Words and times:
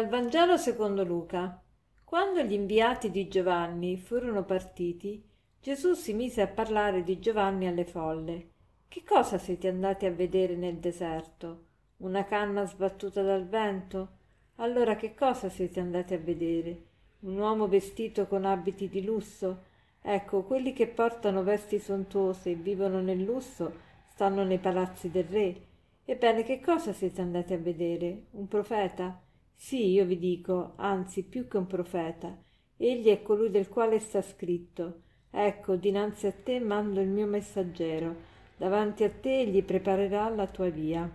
Dal 0.00 0.08
Vangelo 0.08 0.56
secondo 0.56 1.04
Luca. 1.04 1.60
Quando 2.04 2.40
gli 2.40 2.54
inviati 2.54 3.10
di 3.10 3.28
Giovanni 3.28 3.98
furono 3.98 4.44
partiti, 4.44 5.22
Gesù 5.60 5.92
si 5.92 6.14
mise 6.14 6.40
a 6.40 6.46
parlare 6.46 7.02
di 7.02 7.18
Giovanni 7.18 7.66
alle 7.66 7.84
folle. 7.84 8.48
Che 8.88 9.02
cosa 9.04 9.36
siete 9.36 9.68
andati 9.68 10.06
a 10.06 10.10
vedere 10.10 10.56
nel 10.56 10.76
deserto? 10.76 11.64
Una 11.98 12.24
canna 12.24 12.64
sbattuta 12.64 13.20
dal 13.20 13.46
vento? 13.46 14.08
Allora 14.56 14.96
che 14.96 15.14
cosa 15.14 15.50
siete 15.50 15.80
andati 15.80 16.14
a 16.14 16.18
vedere? 16.18 16.82
Un 17.20 17.36
uomo 17.36 17.68
vestito 17.68 18.26
con 18.26 18.46
abiti 18.46 18.88
di 18.88 19.04
lusso? 19.04 19.64
Ecco, 20.00 20.44
quelli 20.44 20.72
che 20.72 20.86
portano 20.86 21.42
vesti 21.42 21.78
sontuose 21.78 22.52
e 22.52 22.54
vivono 22.54 23.02
nel 23.02 23.22
lusso 23.22 23.70
stanno 24.14 24.44
nei 24.44 24.60
palazzi 24.60 25.10
del 25.10 25.24
re. 25.24 25.60
Ebbene, 26.06 26.42
che 26.42 26.58
cosa 26.58 26.94
siete 26.94 27.20
andati 27.20 27.52
a 27.52 27.58
vedere? 27.58 28.28
Un 28.30 28.48
profeta? 28.48 29.28
Sì, 29.62 29.88
io 29.90 30.06
vi 30.06 30.18
dico, 30.18 30.72
anzi 30.76 31.22
più 31.22 31.46
che 31.46 31.58
un 31.58 31.66
profeta. 31.66 32.34
Egli 32.78 33.08
è 33.08 33.20
colui 33.20 33.50
del 33.50 33.68
quale 33.68 33.98
sta 33.98 34.22
scritto. 34.22 35.02
Ecco, 35.30 35.76
dinanzi 35.76 36.26
a 36.28 36.32
te 36.32 36.58
mando 36.58 36.98
il 37.02 37.08
mio 37.08 37.26
messaggero. 37.26 38.16
Davanti 38.56 39.04
a 39.04 39.10
te 39.10 39.40
egli 39.40 39.62
preparerà 39.62 40.30
la 40.30 40.46
tua 40.46 40.70
via. 40.70 41.08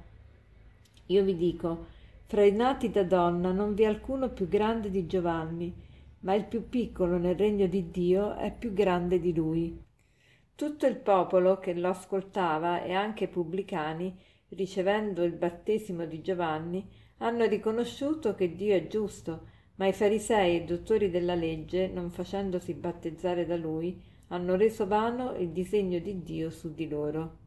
Io 1.07 1.23
vi 1.23 1.35
dico, 1.35 1.87
fra 2.25 2.43
i 2.45 2.51
nati 2.51 2.91
da 2.91 3.03
donna 3.03 3.51
non 3.51 3.73
vi 3.73 3.81
è 3.81 3.87
alcuno 3.87 4.29
più 4.29 4.47
grande 4.47 4.91
di 4.91 5.07
Giovanni, 5.07 5.73
ma 6.19 6.35
il 6.35 6.45
più 6.45 6.69
piccolo 6.69 7.17
nel 7.17 7.35
regno 7.35 7.65
di 7.65 7.89
Dio 7.89 8.35
è 8.35 8.55
più 8.55 8.73
grande 8.73 9.19
di 9.19 9.33
lui. 9.33 9.75
Tutto 10.53 10.85
il 10.85 10.97
popolo 10.97 11.57
che 11.57 11.73
lo 11.73 11.89
ascoltava 11.89 12.83
e 12.83 12.93
anche 12.93 13.23
i 13.23 13.27
pubblicani, 13.27 14.15
ricevendo 14.49 15.23
il 15.23 15.33
battesimo 15.33 16.05
di 16.05 16.21
Giovanni, 16.21 16.87
hanno 17.17 17.45
riconosciuto 17.45 18.35
che 18.35 18.55
Dio 18.55 18.75
è 18.75 18.87
giusto, 18.87 19.47
ma 19.75 19.87
i 19.87 19.93
farisei 19.93 20.53
e 20.53 20.63
i 20.63 20.65
dottori 20.65 21.09
della 21.09 21.35
legge, 21.35 21.87
non 21.87 22.09
facendosi 22.09 22.73
battezzare 22.73 23.45
da 23.45 23.55
lui, 23.55 24.01
hanno 24.29 24.55
reso 24.55 24.87
vano 24.87 25.35
il 25.35 25.49
disegno 25.49 25.99
di 25.99 26.23
Dio 26.23 26.49
su 26.49 26.73
di 26.73 26.87
loro. 26.87 27.37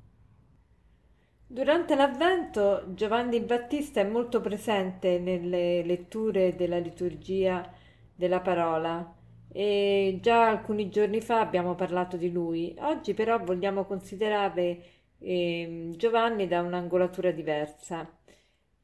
Durante 1.51 1.95
l'Avvento 1.95 2.93
Giovanni 2.95 3.41
Battista 3.41 4.01
è 4.01 4.05
molto 4.05 4.41
presente 4.41 5.19
nelle 5.19 5.83
letture 5.83 6.55
della 6.55 6.79
liturgia 6.79 7.73
della 8.15 8.41
parola 8.41 9.15
e 9.51 10.19
già 10.21 10.47
alcuni 10.47 10.91
giorni 10.91 11.23
fa 11.23 11.41
abbiamo 11.41 11.75
parlato 11.75 12.19
di 12.19 12.31
lui. 12.31 12.75
Oggi 12.81 13.15
però 13.15 13.43
vogliamo 13.43 13.85
considerare 13.85 14.83
eh, 15.19 15.93
Giovanni 15.97 16.47
da 16.47 16.61
un'angolatura 16.61 17.31
diversa. 17.31 18.07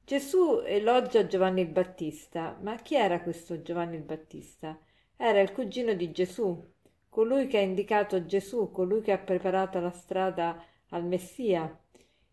Gesù 0.06 0.60
elogia 0.66 1.26
Giovanni 1.26 1.62
il 1.62 1.68
Battista, 1.68 2.58
ma 2.60 2.76
chi 2.76 2.94
era 2.94 3.22
questo 3.22 3.62
Giovanni 3.62 3.96
il 3.96 4.02
Battista? 4.02 4.78
Era 5.16 5.40
il 5.40 5.50
cugino 5.50 5.94
di 5.94 6.12
Gesù, 6.12 6.62
colui 7.08 7.46
che 7.46 7.56
ha 7.56 7.62
indicato 7.62 8.26
Gesù, 8.26 8.70
colui 8.70 9.00
che 9.00 9.12
ha 9.12 9.18
preparato 9.18 9.80
la 9.80 9.90
strada 9.90 10.62
al 10.90 11.06
Messia. 11.06 11.74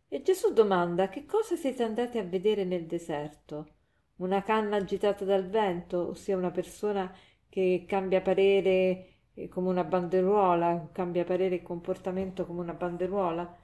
E 0.10 0.22
Gesù 0.22 0.52
domanda 0.52 1.08
che 1.08 1.26
cosa 1.26 1.56
siete 1.56 1.84
andati 1.84 2.18
a 2.18 2.24
vedere 2.24 2.66
nel 2.66 2.86
deserto? 2.88 3.68
Una 4.18 4.42
canna 4.44 4.76
agitata 4.76 5.24
dal 5.24 5.48
vento, 5.48 6.10
ossia 6.10 6.36
una 6.36 6.52
persona 6.52 7.10
che 7.48 7.86
cambia 7.88 8.20
parere 8.20 9.14
eh, 9.34 9.48
come 9.48 9.70
una 9.70 9.86
banderuola, 9.86 10.90
cambia 10.92 11.24
parere 11.24 11.56
e 11.56 11.62
comportamento 11.64 12.46
come 12.46 12.60
una 12.60 12.74
banderuola? 12.74 13.60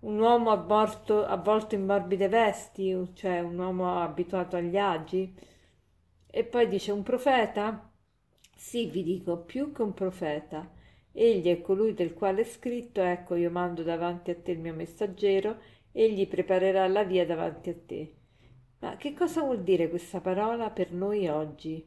Un 0.00 0.18
uomo 0.18 0.50
avvolto, 0.50 1.24
avvolto 1.24 1.74
in 1.74 1.84
morbide 1.84 2.28
vesti, 2.28 2.96
cioè 3.14 3.40
un 3.40 3.58
uomo 3.58 4.00
abituato 4.00 4.56
agli 4.56 4.76
agi. 4.76 5.34
E 6.26 6.44
poi 6.44 6.68
dice 6.68 6.92
un 6.92 7.02
profeta? 7.02 7.90
Sì, 8.54 8.86
vi 8.86 9.02
dico, 9.02 9.38
più 9.38 9.72
che 9.72 9.82
un 9.82 9.94
profeta. 9.94 10.70
Egli 11.12 11.48
è 11.48 11.60
colui 11.60 11.94
del 11.94 12.14
quale 12.14 12.42
è 12.42 12.44
scritto, 12.44 13.00
ecco 13.02 13.34
io 13.34 13.50
mando 13.50 13.82
davanti 13.82 14.30
a 14.30 14.36
te 14.36 14.52
il 14.52 14.60
mio 14.60 14.74
messaggero, 14.74 15.58
egli 15.92 16.26
preparerà 16.28 16.86
la 16.86 17.02
via 17.04 17.26
davanti 17.26 17.70
a 17.70 17.76
te. 17.86 18.14
Ma 18.80 18.96
che 18.96 19.12
cosa 19.14 19.42
vuol 19.42 19.62
dire 19.62 19.88
questa 19.88 20.20
parola 20.20 20.70
per 20.70 20.92
noi 20.92 21.28
oggi? 21.28 21.86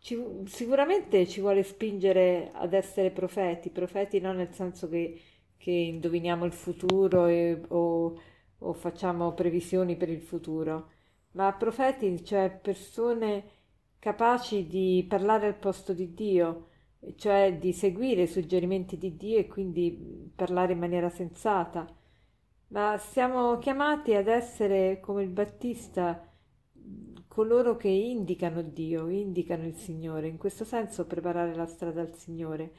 Ci, 0.00 0.16
sicuramente 0.46 1.26
ci 1.26 1.40
vuole 1.40 1.62
spingere 1.64 2.50
ad 2.54 2.72
essere 2.72 3.10
profeti, 3.10 3.70
profeti 3.70 4.20
non 4.20 4.36
nel 4.36 4.54
senso 4.54 4.88
che 4.88 5.20
che 5.58 5.70
indoviniamo 5.70 6.44
il 6.46 6.52
futuro 6.52 7.26
e, 7.26 7.60
o, 7.68 8.18
o 8.58 8.72
facciamo 8.72 9.34
previsioni 9.34 9.96
per 9.96 10.08
il 10.08 10.22
futuro, 10.22 10.90
ma 11.32 11.52
profeti, 11.52 12.24
cioè 12.24 12.50
persone 12.62 13.44
capaci 13.98 14.66
di 14.66 15.04
parlare 15.08 15.46
al 15.46 15.56
posto 15.56 15.92
di 15.92 16.14
Dio, 16.14 16.68
cioè 17.16 17.56
di 17.58 17.72
seguire 17.72 18.22
i 18.22 18.26
suggerimenti 18.26 18.96
di 18.98 19.16
Dio 19.16 19.38
e 19.38 19.46
quindi 19.46 20.32
parlare 20.34 20.72
in 20.72 20.78
maniera 20.78 21.10
sensata. 21.10 21.86
Ma 22.68 22.98
siamo 22.98 23.58
chiamati 23.58 24.14
ad 24.14 24.28
essere 24.28 25.00
come 25.00 25.22
il 25.22 25.30
Battista, 25.30 26.22
coloro 27.26 27.76
che 27.76 27.88
indicano 27.88 28.62
Dio, 28.62 29.08
indicano 29.08 29.66
il 29.66 29.74
Signore, 29.76 30.28
in 30.28 30.36
questo 30.38 30.64
senso 30.64 31.06
preparare 31.06 31.54
la 31.54 31.66
strada 31.66 32.00
al 32.00 32.14
Signore 32.14 32.72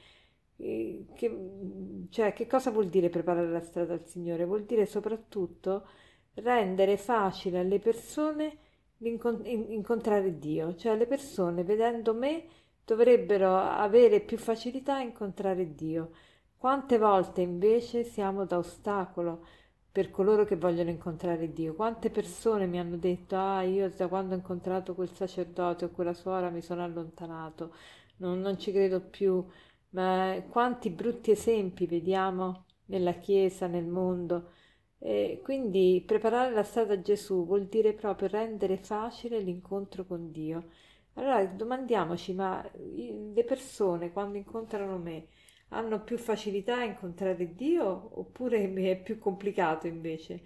che, 1.16 2.08
cioè, 2.10 2.34
che 2.34 2.48
cosa 2.48 2.72
vuol 2.72 2.88
dire 2.90 3.10
preparare 3.10 3.50
la 3.50 3.62
strada 3.62 3.94
al 3.94 4.06
Signore? 4.06 4.46
Vuol 4.46 4.64
dire 4.66 4.86
soprattutto 4.86 5.88
rendere 6.36 6.98
facile 6.98 7.60
alle 7.60 7.80
persone 7.80 8.58
incontrare 9.02 10.38
Dio, 10.40 10.76
cioè 10.76 10.98
le 10.98 11.06
persone 11.08 11.64
vedendo 11.64 12.14
me 12.14 12.44
dovrebbero 12.84 13.56
avere 13.58 14.20
più 14.20 14.38
facilità 14.38 14.96
a 14.96 15.02
incontrare 15.02 15.74
Dio. 15.76 16.12
Quante 16.58 16.98
volte 16.98 17.42
invece 17.42 18.04
siamo 18.04 18.46
da 18.46 18.58
ostacolo 18.58 19.46
per 19.92 20.12
coloro 20.12 20.44
che 20.46 20.58
vogliono 20.58 20.90
incontrare 20.90 21.54
Dio? 21.54 21.74
Quante 21.76 22.10
persone 22.10 22.68
mi 22.68 22.80
hanno 22.80 22.98
detto: 22.98 23.36
Ah, 23.38 23.62
io 23.64 23.90
da 23.90 24.08
quando 24.08 24.34
ho 24.34 24.38
incontrato 24.38 24.94
quel 24.96 25.10
sacerdote 25.10 25.86
o 25.86 25.90
quella 25.90 26.14
suora 26.14 26.50
mi 26.50 26.62
sono 26.62 26.84
allontanato, 26.84 27.74
non, 28.18 28.40
non 28.42 28.60
ci 28.60 28.72
credo 28.74 29.00
più 29.02 29.46
ma 29.92 30.42
quanti 30.50 30.90
brutti 30.90 31.32
esempi 31.32 31.86
vediamo 31.88 32.66
nella 32.86 33.14
Chiesa, 33.14 33.68
nel 33.68 33.86
mondo. 33.86 34.52
E 35.00 35.40
quindi 35.44 36.04
preparare 36.06 36.54
la 36.54 36.64
strada 36.64 36.94
a 36.94 37.02
Gesù 37.02 37.46
vuol 37.46 37.68
dire 37.68 37.94
proprio 37.94 38.28
rendere 38.28 38.78
facile 38.78 39.40
l'incontro 39.40 40.06
con 40.06 40.32
Dio. 40.32 40.70
Allora 41.14 41.46
domandiamoci, 41.46 42.34
ma 42.34 42.68
le 42.74 43.44
persone 43.44 44.12
quando 44.12 44.38
incontrano 44.38 44.98
me 44.98 45.28
hanno 45.70 46.04
più 46.04 46.18
facilità 46.18 46.78
a 46.78 46.84
incontrare 46.84 47.54
Dio 47.56 48.10
oppure 48.20 48.72
è 48.92 49.02
più 49.02 49.18
complicato 49.20 49.88
invece? 49.88 50.42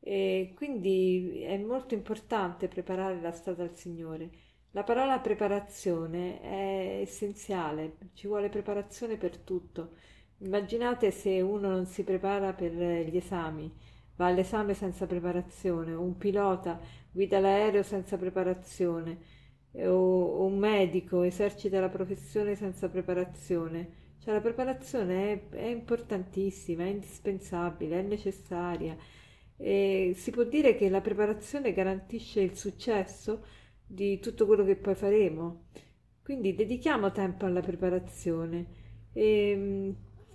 E 0.00 0.52
quindi 0.56 1.42
è 1.42 1.56
molto 1.58 1.94
importante 1.94 2.68
preparare 2.68 3.20
la 3.20 3.32
strada 3.32 3.62
al 3.64 3.76
Signore. 3.76 4.30
La 4.72 4.82
parola 4.82 5.18
preparazione 5.18 6.40
è 6.42 7.00
essenziale, 7.00 7.96
ci 8.12 8.26
vuole 8.26 8.50
preparazione 8.50 9.16
per 9.16 9.38
tutto. 9.38 9.94
Immaginate 10.38 11.10
se 11.10 11.40
uno 11.40 11.70
non 11.70 11.86
si 11.86 12.04
prepara 12.04 12.52
per 12.52 12.72
gli 12.72 13.16
esami, 13.16 13.72
va 14.16 14.26
all'esame 14.26 14.74
senza 14.74 15.06
preparazione, 15.06 15.94
un 15.94 16.16
pilota 16.18 16.78
guida 17.10 17.40
l'aereo 17.40 17.82
senza 17.82 18.18
preparazione, 18.18 19.18
o 19.84 20.44
un 20.44 20.58
medico 20.58 21.22
esercita 21.22 21.80
la 21.80 21.88
professione 21.88 22.54
senza 22.54 22.88
preparazione. 22.90 24.06
Cioè 24.18 24.34
la 24.34 24.40
preparazione 24.40 25.32
è, 25.32 25.48
è 25.56 25.66
importantissima, 25.66 26.84
è 26.84 26.88
indispensabile, 26.88 28.00
è 28.00 28.02
necessaria. 28.02 28.96
E 29.56 30.12
si 30.14 30.30
può 30.30 30.44
dire 30.44 30.74
che 30.74 30.88
la 30.90 31.00
preparazione 31.00 31.72
garantisce 31.72 32.40
il 32.40 32.56
successo 32.56 33.44
di 33.88 34.20
tutto 34.20 34.46
quello 34.46 34.64
che 34.64 34.76
poi 34.76 34.94
faremo. 34.94 35.64
Quindi 36.22 36.54
dedichiamo 36.54 37.10
tempo 37.10 37.46
alla 37.46 37.60
preparazione 37.60 38.66
e 39.12 39.54
mm, 39.56 39.90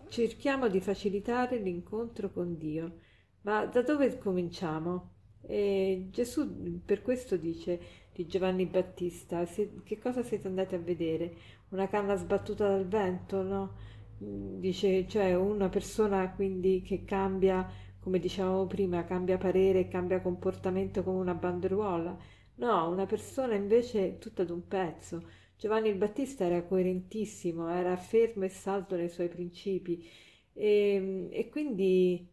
cerchiamo 0.10 0.68
di 0.68 0.80
facilitare 0.80 1.58
l'incontro 1.58 2.32
con 2.32 2.58
Dio. 2.58 3.00
Ma 3.42 3.66
da 3.66 3.82
dove 3.84 4.18
cominciamo? 4.18 5.12
E 5.42 6.08
Gesù 6.10 6.82
per 6.84 7.02
questo 7.02 7.38
dice 7.38 7.80
di 8.14 8.26
Giovanni 8.26 8.66
Battista, 8.66 9.46
che 9.46 10.00
cosa 10.00 10.24
siete 10.24 10.48
andati 10.48 10.76
a 10.76 10.80
vedere? 10.80 11.36
Una 11.70 11.88
canna 11.88 12.16
sbattuta 12.16 12.68
dal 12.68 12.88
vento, 12.88 13.44
no? 13.44 13.76
Mm, 14.24 14.60
dice, 14.60 15.08
cioè 15.08 15.36
una 15.36 15.70
persona 15.70 16.32
quindi 16.32 16.82
che 16.82 17.04
cambia, 17.06 17.68
come 18.00 18.20
dicevamo 18.20 18.66
prima, 18.66 19.04
cambia 19.06 19.38
parere, 19.38 19.88
cambia 19.88 20.22
comportamento 20.22 21.04
come 21.04 21.20
una 21.20 21.34
banderuola 21.36 22.18
No, 22.56 22.88
una 22.90 23.06
persona 23.06 23.56
invece 23.56 24.18
tutta 24.20 24.44
d'un 24.44 24.68
pezzo. 24.68 25.22
Giovanni 25.58 25.90
il 25.90 25.96
Battista 25.96 26.46
era 26.46 26.64
coerentissimo, 26.64 27.70
era 27.70 27.96
fermo 27.96 28.46
e 28.46 28.50
saldo 28.50 28.96
nei 28.96 29.10
suoi 29.10 29.28
principi 29.30 30.08
e, 30.54 31.30
e 31.32 31.50
quindi 31.50 32.28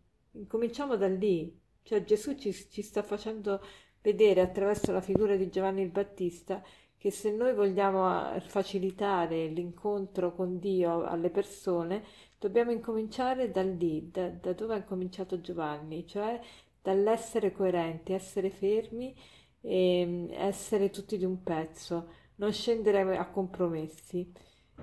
cominciamo 0.46 0.96
da 0.96 1.08
lì. 1.08 1.58
Cioè 1.82 2.04
Gesù 2.04 2.34
ci, 2.36 2.52
ci 2.52 2.82
sta 2.82 3.02
facendo 3.02 3.62
vedere 4.02 4.40
attraverso 4.40 4.92
la 4.92 5.00
figura 5.00 5.36
di 5.36 5.48
Giovanni 5.50 5.82
il 5.82 5.90
Battista 5.90 6.62
che 6.98 7.10
se 7.10 7.30
noi 7.32 7.54
vogliamo 7.54 8.34
eh, 8.34 8.40
facilitare 8.40 9.46
l'incontro 9.46 10.34
con 10.34 10.58
Dio 10.58 11.04
alle 11.04 11.30
persone, 11.30 12.04
dobbiamo 12.38 12.70
incominciare 12.72 13.50
da 13.50 13.62
lì, 13.62 14.10
da, 14.10 14.28
da 14.28 14.52
dove 14.52 14.74
ha 14.74 14.82
cominciato 14.84 15.40
Giovanni, 15.40 16.06
cioè 16.06 16.38
dall'essere 16.82 17.52
coerenti, 17.52 18.12
essere 18.12 18.50
fermi 18.50 19.14
e 19.60 20.04
mm, 20.06 20.30
essere 20.32 20.90
tutti 20.90 21.16
di 21.18 21.24
un 21.24 21.42
pezzo, 21.42 22.08
non 22.36 22.52
scendere 22.52 23.16
a 23.16 23.28
compromessi. 23.30 24.32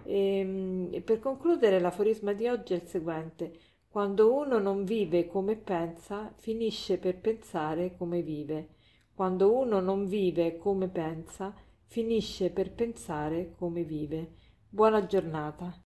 E, 0.03 0.43
mm, 0.43 0.93
e 0.93 1.01
per 1.01 1.19
concludere, 1.19 1.79
l'aforisma 1.79 2.33
di 2.33 2.47
oggi 2.47 2.73
è 2.73 2.77
il 2.77 2.83
seguente. 2.83 3.59
Quando 3.87 4.33
uno 4.33 4.59
non 4.59 4.83
vive 4.83 5.27
come 5.27 5.55
pensa, 5.55 6.33
finisce 6.37 6.97
per 6.97 7.19
pensare 7.19 7.95
come 7.97 8.21
vive. 8.21 8.75
Quando 9.13 9.51
uno 9.57 9.79
non 9.79 10.05
vive 10.05 10.57
come 10.57 10.87
pensa, 10.89 11.53
finisce 11.85 12.51
per 12.51 12.71
pensare 12.73 13.53
come 13.57 13.83
vive. 13.83 14.33
Buona 14.69 15.05
giornata. 15.05 15.86